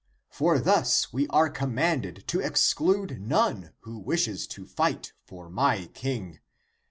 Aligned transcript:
For 0.31 0.57
thus 0.57 1.13
we 1.13 1.27
are 1.27 1.47
commanded 1.51 2.23
to 2.29 2.39
exclude 2.39 3.21
none 3.21 3.73
who 3.81 3.99
wishes 3.99 4.47
to 4.47 4.65
fight 4.65 5.13
for 5.27 5.47
my 5.47 5.91
King. 5.93 6.39